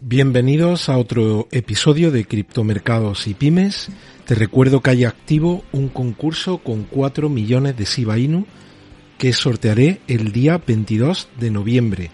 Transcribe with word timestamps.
Bienvenidos 0.00 0.88
a 0.88 0.96
otro 0.96 1.48
episodio 1.50 2.12
de 2.12 2.24
Criptomercados 2.24 3.26
y 3.26 3.34
Pymes. 3.34 3.88
Te 4.26 4.36
recuerdo 4.36 4.80
que 4.80 4.90
hay 4.90 5.04
activo 5.04 5.64
un 5.72 5.88
concurso 5.88 6.58
con 6.58 6.84
4 6.84 7.28
millones 7.28 7.76
de 7.76 7.84
Shiba 7.84 8.16
Inu 8.16 8.46
que 9.18 9.32
sortearé 9.32 10.00
el 10.06 10.30
día 10.30 10.62
22 10.64 11.30
de 11.40 11.50
noviembre. 11.50 12.10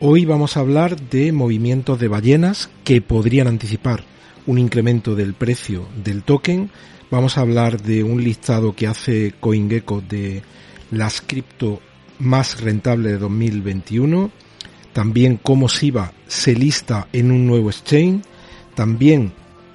Hoy 0.00 0.24
vamos 0.24 0.56
a 0.56 0.60
hablar 0.60 1.00
de 1.00 1.30
movimientos 1.30 2.00
de 2.00 2.08
ballenas 2.08 2.68
que 2.82 3.00
podrían 3.00 3.46
anticipar 3.46 4.02
un 4.48 4.58
incremento 4.58 5.14
del 5.14 5.34
precio 5.34 5.86
del 6.02 6.24
token. 6.24 6.72
Vamos 7.12 7.38
a 7.38 7.42
hablar 7.42 7.80
de 7.80 8.02
un 8.02 8.24
listado 8.24 8.74
que 8.74 8.88
hace 8.88 9.34
CoinGecko 9.38 10.00
de 10.00 10.42
las 10.90 11.20
cripto 11.20 11.80
más 12.18 12.60
rentables 12.60 13.12
de 13.12 13.18
2021 13.18 14.32
también 14.92 15.38
cómo 15.42 15.68
SIBA 15.68 16.12
se 16.26 16.54
lista 16.54 17.08
en 17.12 17.30
un 17.30 17.46
nuevo 17.46 17.70
exchange, 17.70 18.22
también 18.74 19.32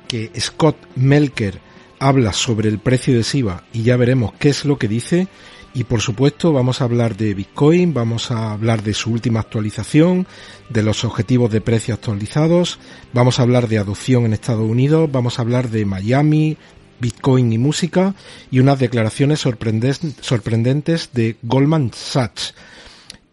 que 0.08 0.32
Scott 0.40 0.78
Melker 0.96 1.60
habla 2.00 2.34
sobre 2.34 2.70
el 2.70 2.80
precio 2.80 3.16
de 3.16 3.24
SIBA 3.24 3.64
y 3.74 3.84
ya 3.84 3.98
veremos 3.98 4.34
qué 4.40 4.50
es 4.50 4.66
lo 4.66 4.78
que 4.78 4.88
dice. 4.88 5.28
Y 5.74 5.84
por 5.84 6.00
supuesto 6.00 6.54
vamos 6.54 6.80
a 6.80 6.86
hablar 6.86 7.18
de 7.18 7.34
Bitcoin, 7.34 7.94
vamos 7.94 8.32
a 8.32 8.54
hablar 8.54 8.82
de 8.82 8.94
su 8.94 9.12
última 9.12 9.42
actualización, 9.42 10.26
de 10.70 10.84
los 10.84 11.04
objetivos 11.04 11.52
de 11.52 11.60
precio 11.60 11.94
actualizados, 11.94 12.80
vamos 13.12 13.40
a 13.40 13.42
hablar 13.42 13.68
de 13.68 13.78
adopción 13.78 14.24
en 14.24 14.32
Estados 14.32 14.70
Unidos, 14.70 15.12
vamos 15.12 15.38
a 15.38 15.42
hablar 15.42 15.70
de 15.70 15.84
Miami, 15.86 16.58
Bitcoin 17.02 17.52
y 17.52 17.58
música 17.58 18.16
y 18.52 18.60
unas 18.60 18.80
declaraciones 18.80 19.42
sorprendentes 19.42 21.10
de 21.12 21.36
Goldman 21.44 21.92
Sachs 21.94 22.54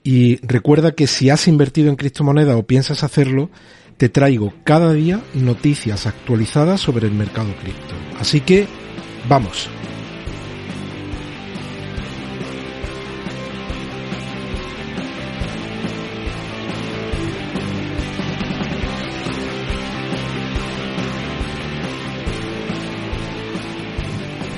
y 0.04 0.36
recuerda 0.46 0.92
que 0.92 1.06
si 1.06 1.30
has 1.30 1.48
invertido 1.48 1.88
en 1.88 1.96
criptomonedas 1.96 2.56
o 2.56 2.66
piensas 2.66 3.04
hacerlo, 3.04 3.50
te 3.96 4.08
traigo 4.08 4.52
cada 4.64 4.92
día 4.92 5.22
noticias 5.34 6.06
actualizadas 6.06 6.80
sobre 6.80 7.06
el 7.06 7.14
mercado 7.14 7.54
cripto. 7.60 7.94
Así 8.18 8.40
que, 8.40 8.66
vamos. 9.28 9.68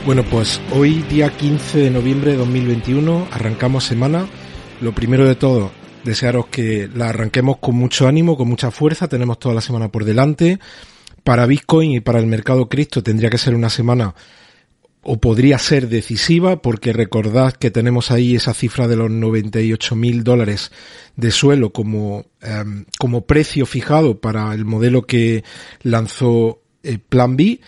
Bueno, 0.06 0.22
pues 0.22 0.60
hoy 0.70 1.02
día 1.08 1.34
15 1.34 1.78
de 1.78 1.90
noviembre 1.90 2.32
de 2.32 2.36
2021 2.36 3.26
arrancamos 3.30 3.84
semana 3.84 4.26
lo 4.84 4.94
primero 4.94 5.26
de 5.26 5.34
todo, 5.34 5.72
desearos 6.04 6.46
que 6.46 6.88
la 6.94 7.08
arranquemos 7.08 7.56
con 7.56 7.74
mucho 7.74 8.06
ánimo, 8.06 8.36
con 8.36 8.48
mucha 8.48 8.70
fuerza. 8.70 9.08
Tenemos 9.08 9.38
toda 9.38 9.54
la 9.54 9.62
semana 9.62 9.88
por 9.88 10.04
delante. 10.04 10.60
Para 11.24 11.46
Bitcoin 11.46 11.92
y 11.92 12.00
para 12.00 12.18
el 12.18 12.26
mercado 12.26 12.68
cripto 12.68 13.02
tendría 13.02 13.30
que 13.30 13.38
ser 13.38 13.54
una 13.54 13.70
semana 13.70 14.14
o 15.02 15.18
podría 15.18 15.58
ser 15.58 15.88
decisiva 15.88 16.60
porque 16.60 16.92
recordad 16.92 17.54
que 17.54 17.70
tenemos 17.70 18.10
ahí 18.10 18.34
esa 18.36 18.52
cifra 18.52 18.88
de 18.88 18.96
los 18.96 19.10
98 19.10 19.96
mil 19.96 20.22
dólares 20.22 20.70
de 21.16 21.30
suelo 21.30 21.72
como, 21.72 22.26
em, 22.42 22.84
como 22.98 23.26
precio 23.26 23.64
fijado 23.66 24.20
para 24.20 24.52
el 24.54 24.64
modelo 24.64 25.02
que 25.06 25.44
lanzó 25.82 26.60
el 26.82 26.96
eh, 26.96 26.98
Plan 27.08 27.36
B 27.36 27.60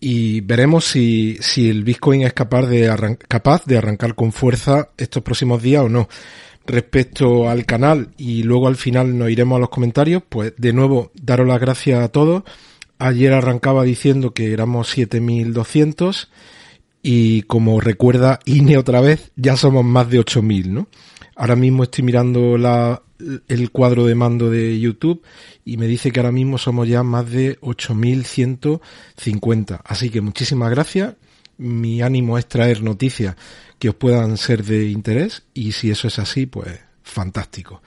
y 0.00 0.40
veremos 0.42 0.84
si, 0.84 1.38
si 1.40 1.68
el 1.68 1.82
Bitcoin 1.84 2.22
es 2.22 2.32
capaz 2.32 2.66
de, 2.66 3.16
capaz 3.26 3.64
de 3.64 3.78
arrancar 3.78 4.14
con 4.14 4.32
fuerza 4.32 4.90
estos 4.96 5.22
próximos 5.22 5.62
días 5.62 5.84
o 5.84 5.88
no. 5.88 6.08
Respecto 6.68 7.48
al 7.48 7.64
canal 7.64 8.10
y 8.18 8.42
luego 8.42 8.68
al 8.68 8.76
final 8.76 9.16
nos 9.16 9.30
iremos 9.30 9.56
a 9.56 9.60
los 9.60 9.70
comentarios, 9.70 10.22
pues 10.28 10.52
de 10.58 10.74
nuevo 10.74 11.10
daros 11.14 11.48
las 11.48 11.60
gracias 11.60 12.04
a 12.04 12.08
todos. 12.08 12.42
Ayer 12.98 13.32
arrancaba 13.32 13.84
diciendo 13.84 14.34
que 14.34 14.52
éramos 14.52 14.88
7200 14.88 16.30
y 17.02 17.40
como 17.42 17.80
recuerda 17.80 18.40
INE 18.44 18.76
otra 18.76 19.00
vez, 19.00 19.32
ya 19.34 19.56
somos 19.56 19.82
más 19.82 20.10
de 20.10 20.18
8000, 20.18 20.74
¿no? 20.74 20.88
Ahora 21.36 21.56
mismo 21.56 21.84
estoy 21.84 22.04
mirando 22.04 22.58
la, 22.58 23.00
el 23.48 23.70
cuadro 23.70 24.04
de 24.04 24.14
mando 24.14 24.50
de 24.50 24.78
YouTube 24.78 25.22
y 25.64 25.78
me 25.78 25.86
dice 25.86 26.10
que 26.10 26.20
ahora 26.20 26.32
mismo 26.32 26.58
somos 26.58 26.86
ya 26.86 27.02
más 27.02 27.30
de 27.30 27.58
8.150. 27.60 29.80
Así 29.84 30.10
que 30.10 30.20
muchísimas 30.20 30.70
gracias. 30.70 31.14
Mi 31.58 32.02
ánimo 32.02 32.38
es 32.38 32.46
traer 32.46 32.82
noticias 32.82 33.36
que 33.78 33.90
os 33.90 33.94
puedan 33.94 34.36
ser 34.36 34.64
de 34.64 34.88
interés 34.88 35.42
y 35.54 35.72
si 35.72 35.90
eso 35.90 36.08
es 36.08 36.18
así, 36.18 36.46
pues 36.46 36.80
fantástico. 37.02 37.82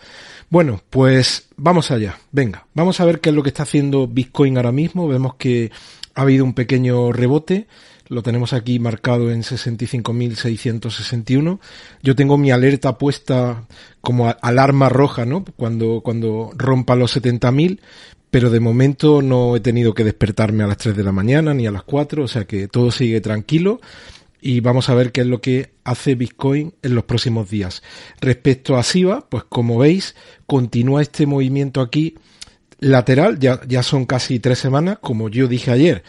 Bueno, 0.50 0.82
pues 0.90 1.48
vamos 1.56 1.92
allá. 1.92 2.18
Venga, 2.32 2.68
vamos 2.74 3.00
a 3.00 3.06
ver 3.06 3.22
qué 3.22 3.30
es 3.30 3.36
lo 3.36 3.44
que 3.44 3.50
está 3.50 3.64
haciendo 3.64 4.08
Bitcoin 4.08 4.58
ahora 4.58 4.72
mismo. 4.72 5.08
Vemos 5.08 5.36
que 5.36 5.72
ha 6.16 6.22
habido 6.22 6.44
un 6.44 6.54
pequeño 6.54 7.12
rebote 7.12 7.68
lo 8.12 8.22
tenemos 8.22 8.52
aquí 8.52 8.78
marcado 8.78 9.32
en 9.32 9.42
65.661. 9.42 11.60
Yo 12.04 12.14
tengo 12.14 12.38
mi 12.38 12.52
alerta 12.52 12.98
puesta 12.98 13.64
como 14.02 14.36
alarma 14.42 14.90
roja, 14.90 15.26
¿no? 15.26 15.46
Cuando, 15.56 16.02
cuando 16.02 16.52
rompa 16.58 16.98
los 16.98 17.16
70.000, 17.16 17.80
pero 18.30 18.50
de 18.50 18.60
momento 18.60 19.22
no 19.22 19.56
he 19.56 19.62
tenido 19.62 19.94
que 19.94 20.04
despertarme 20.04 20.66
a 20.66 20.68
las 20.68 20.80
3 20.80 20.98
de 20.98 21.06
la 21.06 21.14
mañana 21.14 21.54
ni 21.54 21.68
a 21.68 21.72
las 21.72 21.84
4, 21.84 22.26
o 22.26 22.28
sea 22.28 22.44
que 22.44 22.68
todo 22.68 22.92
sigue 22.92 23.22
tranquilo 23.22 23.80
y 24.42 24.60
vamos 24.60 24.90
a 24.90 24.94
ver 24.94 25.14
qué 25.14 25.22
es 25.22 25.28
lo 25.28 25.40
que 25.40 25.72
hace 25.86 26.16
Bitcoin 26.16 26.74
en 26.82 26.96
los 26.96 27.06
próximos 27.06 27.50
días. 27.50 27.82
Respecto 28.20 28.76
a 28.76 28.84
SIVA, 28.84 29.30
pues 29.30 29.46
como 29.46 29.78
veis, 29.78 30.18
continúa 30.48 31.02
este 31.02 31.26
movimiento 31.26 31.80
aquí 31.80 32.16
lateral, 32.82 33.40
ya, 33.40 33.62
ya 33.70 33.84
son 33.84 34.06
casi 34.06 34.42
tres 34.42 34.60
semanas, 34.60 34.98
como 35.00 35.30
yo 35.30 35.48
dije 35.48 35.72
ayer. 35.72 36.04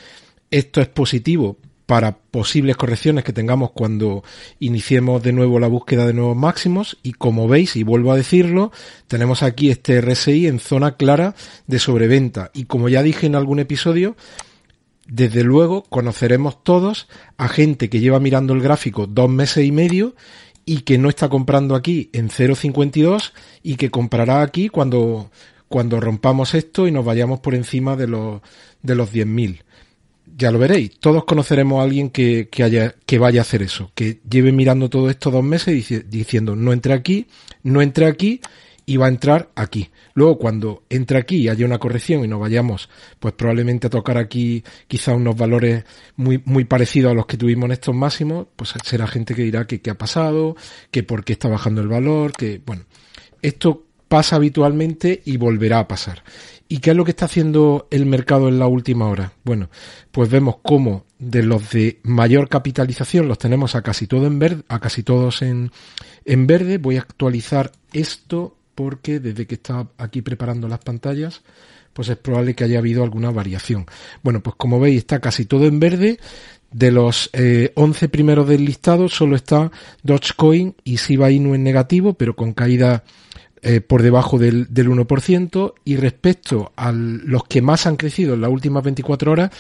Esto 0.51 0.81
es 0.81 0.89
positivo 0.89 1.59
para 1.93 2.17
posibles 2.17 2.79
correcciones 2.79 3.23
que 3.23 3.35
tengamos 3.35 3.73
cuando 3.73 4.25
iniciemos 4.61 5.23
de 5.23 5.35
nuevo 5.35 5.61
la 5.61 5.67
búsqueda 5.67 6.07
de 6.07 6.15
nuevos 6.15 6.35
máximos. 6.35 6.97
Y 7.03 7.13
como 7.13 7.49
veis 7.49 7.77
y 7.77 7.83
vuelvo 7.83 8.13
a 8.13 8.17
decirlo 8.17 8.73
tenemos 9.09 9.43
aquí 9.43 9.71
este 9.71 10.01
RSI 10.01 10.47
en 10.47 10.59
zona 10.59 10.97
clara 10.97 11.35
de 11.67 11.79
sobreventa. 11.79 12.51
Y 12.55 12.65
como 12.65 12.89
ya 12.89 13.03
dije 13.03 13.27
en 13.27 13.35
algún 13.35 13.59
episodio 13.59 14.17
desde 15.07 15.45
luego 15.45 15.83
conoceremos 15.83 16.65
todos 16.65 17.09
a 17.37 17.49
gente 17.49 17.91
que 17.91 18.01
lleva 18.01 18.21
mirando 18.21 18.55
el 18.55 18.63
gráfico 18.63 19.07
dos 19.07 19.29
meses 19.29 19.67
y 19.67 19.71
medio 19.71 20.15
y 20.65 20.85
que 20.85 20.97
no 20.97 21.11
está 21.11 21.29
comprando 21.29 21.75
aquí 21.75 22.09
en 22.15 22.31
0.52 22.31 23.33
y 23.63 23.77
que 23.77 23.91
comprará 23.91 24.41
aquí 24.41 24.71
cuando 24.71 25.31
cuando 25.69 26.01
rompamos 26.01 26.55
esto 26.55 26.89
y 26.89 26.91
nos 26.91 27.05
vayamos 27.05 27.41
por 27.41 27.55
encima 27.55 27.97
de 27.97 28.07
los 28.07 28.41
de 28.81 28.95
los 28.95 29.13
10.000 29.13 29.61
ya 30.37 30.51
lo 30.51 30.59
veréis. 30.59 30.99
Todos 30.99 31.25
conoceremos 31.25 31.81
a 31.81 31.85
alguien 31.85 32.11
que, 32.11 32.49
que, 32.51 32.63
haya, 32.63 32.95
que 33.07 33.19
vaya 33.19 33.41
a 33.41 33.43
hacer 33.43 33.63
eso, 33.63 33.91
que 33.95 34.21
lleve 34.29 34.53
mirando 34.53 34.89
todo 34.89 35.11
esto 35.11 35.31
dos 35.31 35.45
meses 35.45 36.09
diciendo 36.09 36.57
no 36.57 36.73
entre 36.73 36.95
aquí, 36.95 37.27
no 37.63 37.83
entre 37.83 38.07
aquí 38.07 38.41
y 38.87 38.97
va 38.97 39.07
a 39.07 39.11
entrar 39.11 39.51
aquí. 39.55 39.91
Luego 40.15 40.39
cuando 40.39 40.83
entre 40.91 41.19
aquí 41.19 41.37
y 41.37 41.49
haya 41.49 41.65
una 41.65 41.79
corrección 41.79 42.25
y 42.25 42.29
nos 42.29 42.41
vayamos, 42.41 42.89
pues 43.21 43.35
probablemente 43.35 43.87
a 43.87 43.91
tocar 43.91 44.19
aquí 44.19 44.63
quizá 44.89 45.15
unos 45.15 45.37
valores 45.37 45.85
muy, 46.17 46.43
muy 46.45 46.65
parecidos 46.65 47.13
a 47.13 47.15
los 47.15 47.27
que 47.27 47.37
tuvimos 47.37 47.67
en 47.67 47.73
estos 47.73 47.95
máximos, 47.95 48.47
pues 48.57 48.75
será 48.85 49.07
gente 49.07 49.35
que 49.35 49.43
dirá 49.43 49.67
que 49.67 49.81
qué 49.81 49.91
ha 49.91 49.99
pasado, 49.99 50.57
que 50.91 51.03
por 51.03 51.25
qué 51.25 51.35
está 51.35 51.49
bajando 51.49 51.81
el 51.81 51.89
valor, 51.89 52.33
que 52.33 52.61
bueno, 52.65 52.85
esto 53.41 53.85
pasa 54.13 54.37
habitualmente 54.37 55.23
y 55.25 55.39
volverá 55.39 55.79
a 55.79 55.89
pasar. 55.89 56.23
¿Y 56.69 56.81
qué 56.81 56.91
es 56.91 56.97
lo 56.97 57.03
que 57.03 57.13
está 57.13 57.25
haciendo 57.25 57.89
el 57.91 58.05
mercado 58.05 58.51
en 58.51 58.59
la 58.59 58.67
última 58.67 59.07
hora? 59.07 59.33
Bueno, 59.43 59.71
pues 60.11 60.29
vemos 60.29 60.57
cómo 60.63 61.07
de 61.19 61.43
los 61.43 61.71
de 61.71 61.99
mayor 62.03 62.51
capitalización 62.51 63.27
los 63.27 63.39
tenemos 63.39 63.75
a 63.75 63.81
casi 63.81 64.07
todo 64.07 64.27
en 64.27 64.39
verde, 64.39 64.65
a 64.69 64.81
casi 64.81 65.03
todos 65.03 65.41
en, 65.41 65.71
en 66.27 66.47
verde. 66.47 66.77
Voy 66.77 66.99
a 66.99 67.01
actualizar 67.01 67.73
esto 67.95 68.55
porque 68.75 69.19
desde 69.19 69.47
que 69.47 69.55
está 69.55 69.89
aquí 69.97 70.21
preparando 70.21 70.69
las 70.69 70.81
pantallas, 70.81 71.41
pues 71.95 72.11
es 72.11 72.19
probable 72.19 72.55
que 72.55 72.65
haya 72.65 72.81
habido 72.81 73.05
alguna 73.05 73.31
variación. 73.31 73.87
Bueno, 74.23 74.43
pues 74.43 74.57
como 74.57 74.79
veis 74.79 74.99
está 74.99 75.21
casi 75.21 75.47
todo 75.47 75.65
en 75.65 75.81
verde. 75.81 76.21
De 76.71 76.91
los 76.91 77.31
eh, 77.33 77.73
11 77.77 78.11
primeros 78.11 78.47
del 78.47 78.67
listado 78.67 79.09
solo 79.09 79.37
está 79.37 79.71
Dogecoin 80.03 80.75
y 80.85 80.97
Shiba 80.97 81.31
Inu 81.31 81.55
en 81.55 81.63
negativo, 81.63 82.13
pero 82.13 82.37
con 82.37 82.53
caída 82.53 83.05
eh, 83.63 83.81
por 83.81 84.03
debajo 84.03 84.39
del, 84.39 84.67
del 84.75 84.89
1% 84.89 85.75
y 85.85 85.97
respecto 85.97 86.73
a 86.77 86.91
los 86.93 87.45
que 87.45 87.63
más 87.63 87.87
han 87.87 87.97
crecido 87.97 88.35
en 88.35 88.41
las 88.41 88.51
últimas 88.51 88.83
24 88.83 89.31
horas, 89.31 89.51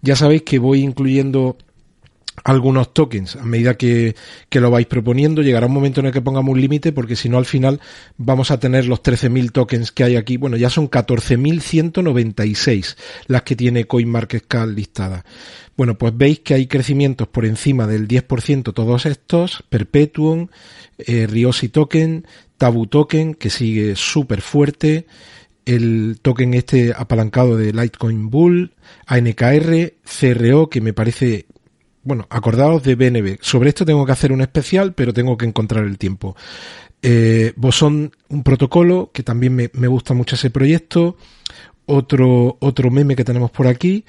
ya 0.00 0.16
sabéis 0.16 0.42
que 0.42 0.58
voy 0.58 0.80
incluyendo 0.80 1.58
algunos 2.44 2.94
tokens. 2.94 3.36
A 3.36 3.44
medida 3.44 3.76
que, 3.76 4.14
que, 4.48 4.60
lo 4.60 4.70
vais 4.70 4.86
proponiendo 4.86 5.42
llegará 5.42 5.66
un 5.66 5.72
momento 5.72 6.00
en 6.00 6.06
el 6.06 6.12
que 6.12 6.22
pongamos 6.22 6.52
un 6.52 6.60
límite 6.60 6.92
porque 6.92 7.16
si 7.16 7.28
no 7.28 7.38
al 7.38 7.46
final 7.46 7.80
vamos 8.16 8.50
a 8.50 8.60
tener 8.60 8.86
los 8.86 9.02
13.000 9.02 9.52
tokens 9.52 9.92
que 9.92 10.04
hay 10.04 10.16
aquí. 10.16 10.36
Bueno 10.36 10.56
ya 10.56 10.70
son 10.70 10.90
14.196 10.90 12.96
las 13.26 13.42
que 13.42 13.56
tiene 13.56 13.86
CoinMarketCap 13.86 14.68
listadas. 14.68 15.24
Bueno 15.76 15.98
pues 15.98 16.16
veis 16.16 16.40
que 16.40 16.54
hay 16.54 16.66
crecimientos 16.66 17.28
por 17.28 17.44
encima 17.44 17.86
del 17.86 18.08
10% 18.08 18.74
todos 18.74 19.06
estos. 19.06 19.64
Perpetuum 19.68 20.48
eh, 20.98 21.26
Riosi 21.26 21.68
Token 21.68 22.24
Tabu 22.60 22.86
Token, 22.86 23.32
que 23.32 23.48
sigue 23.48 23.96
súper 23.96 24.42
fuerte, 24.42 25.06
el 25.64 26.18
token 26.20 26.52
este 26.52 26.92
apalancado 26.94 27.56
de 27.56 27.72
Litecoin 27.72 28.28
Bull, 28.28 28.74
ANKR, 29.06 29.94
CRO, 30.04 30.68
que 30.68 30.82
me 30.82 30.92
parece 30.92 31.46
bueno, 32.10 32.26
acordaos 32.28 32.82
de 32.82 32.96
BNB. 32.96 33.38
Sobre 33.40 33.68
esto 33.68 33.84
tengo 33.84 34.04
que 34.04 34.10
hacer 34.10 34.32
un 34.32 34.40
especial, 34.40 34.94
pero 34.94 35.12
tengo 35.12 35.38
que 35.38 35.46
encontrar 35.46 35.84
el 35.84 35.96
tiempo. 35.96 36.34
Eh, 37.02 37.52
Bosón, 37.54 38.10
un 38.28 38.42
protocolo, 38.42 39.12
que 39.14 39.22
también 39.22 39.54
me, 39.54 39.70
me, 39.74 39.86
gusta 39.86 40.12
mucho 40.12 40.34
ese 40.34 40.50
proyecto. 40.50 41.16
Otro, 41.86 42.56
otro 42.58 42.90
meme 42.90 43.14
que 43.14 43.24
tenemos 43.24 43.52
por 43.52 43.68
aquí. 43.68 44.04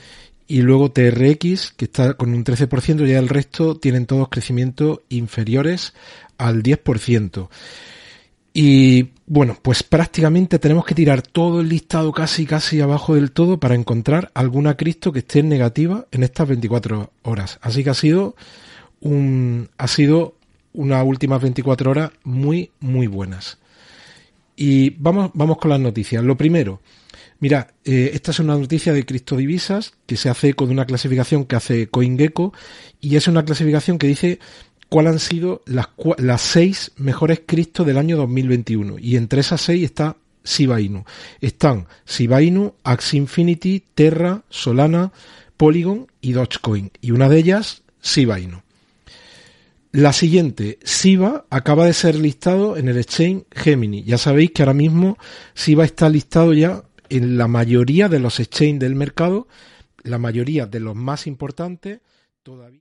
Y 0.47 0.63
luego 0.63 0.91
TRX, 0.91 1.73
que 1.77 1.85
está 1.85 2.15
con 2.15 2.33
un 2.33 2.43
13%, 2.43 3.05
ya 3.05 3.19
el 3.19 3.29
resto 3.29 3.77
tienen 3.77 4.07
todos 4.07 4.29
crecimientos 4.29 5.01
inferiores 5.09 5.93
al 6.39 6.63
10%. 6.63 7.49
Y 8.53 9.11
bueno, 9.25 9.57
pues 9.61 9.83
prácticamente 9.83 10.59
tenemos 10.59 10.85
que 10.85 10.95
tirar 10.95 11.21
todo 11.21 11.61
el 11.61 11.69
listado 11.69 12.11
casi 12.11 12.45
casi 12.45 12.81
abajo 12.81 13.15
del 13.15 13.31
todo 13.31 13.59
para 13.59 13.75
encontrar 13.75 14.29
alguna 14.33 14.75
Cristo 14.75 15.13
que 15.13 15.19
esté 15.19 15.41
negativa 15.41 16.05
en 16.11 16.23
estas 16.23 16.49
24 16.49 17.11
horas. 17.23 17.59
Así 17.61 17.83
que 17.83 17.91
ha 17.91 17.93
sido 17.93 18.35
un 18.99 19.69
ha 19.77 19.87
sido 19.87 20.35
unas 20.73 21.05
últimas 21.05 21.41
24 21.41 21.91
horas 21.91 22.11
muy 22.23 22.71
muy 22.81 23.07
buenas. 23.07 23.57
Y 24.57 24.91
vamos 24.91 25.31
vamos 25.33 25.57
con 25.57 25.69
las 25.69 25.79
noticias. 25.79 26.21
Lo 26.21 26.35
primero, 26.35 26.81
mira, 27.39 27.73
eh, 27.85 28.11
esta 28.13 28.31
es 28.31 28.39
una 28.39 28.57
noticia 28.57 28.91
de 28.91 29.05
criptodivisas 29.05 29.93
que 30.05 30.17
se 30.17 30.29
hace 30.29 30.55
con 30.55 30.69
una 30.69 30.85
clasificación 30.85 31.45
que 31.45 31.55
hace 31.55 31.87
CoinGecko 31.87 32.53
y 32.99 33.15
es 33.15 33.29
una 33.29 33.45
clasificación 33.45 33.97
que 33.97 34.07
dice 34.07 34.39
cuáles 34.91 35.13
han 35.13 35.19
sido 35.19 35.61
las, 35.65 35.87
las 36.17 36.41
seis 36.41 36.91
mejores 36.97 37.43
Cristos 37.45 37.87
del 37.87 37.97
año 37.97 38.17
2021. 38.17 38.99
Y 38.99 39.15
entre 39.15 39.39
esas 39.39 39.61
seis 39.61 39.85
está 39.85 40.17
Shiba. 40.43 40.79
Están 41.39 41.87
Shiba 42.05 42.41
Inu, 42.41 42.73
Infinity, 43.13 43.85
Terra, 43.95 44.43
Solana, 44.49 45.13
Polygon 45.55 46.07
y 46.19 46.33
Dogecoin. 46.33 46.91
Y 46.99 47.11
una 47.11 47.29
de 47.29 47.37
ellas, 47.37 47.83
Shiba. 48.03 48.37
La 49.93 50.11
siguiente, 50.11 50.77
SIBA 50.83 51.45
acaba 51.49 51.85
de 51.85 51.93
ser 51.93 52.15
listado 52.15 52.75
en 52.75 52.89
el 52.89 52.97
exchange 52.97 53.45
Gemini. 53.51 54.03
Ya 54.03 54.17
sabéis 54.17 54.51
que 54.51 54.63
ahora 54.63 54.73
mismo 54.73 55.17
SIBA 55.53 55.85
está 55.85 56.09
listado 56.09 56.53
ya 56.53 56.83
en 57.07 57.37
la 57.37 57.47
mayoría 57.47 58.09
de 58.09 58.19
los 58.19 58.41
exchanges 58.41 58.79
del 58.79 58.95
mercado, 58.95 59.47
la 60.03 60.17
mayoría 60.17 60.65
de 60.65 60.81
los 60.81 60.95
más 60.95 61.27
importantes 61.27 62.01
todavía. 62.43 62.90